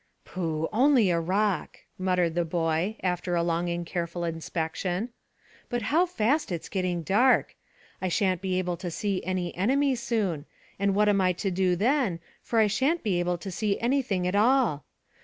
[0.25, 0.67] "Pooh!
[0.73, 5.09] Only a rock," muttered the boy, after a long and careful inspection.
[5.69, 7.55] "But how fast it's getting dark.
[8.01, 10.47] I shan't be able to see any enemy soon,
[10.79, 14.25] and what am I to do then, for I shan't be able to see anything
[14.25, 14.85] at all?